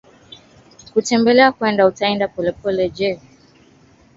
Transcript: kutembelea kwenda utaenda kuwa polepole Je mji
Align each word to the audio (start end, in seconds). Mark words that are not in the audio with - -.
kutembelea 0.93 1.51
kwenda 1.51 1.85
utaenda 1.87 2.27
kuwa 2.27 2.35
polepole 2.51 2.89
Je 2.89 3.13
mji 3.13 3.21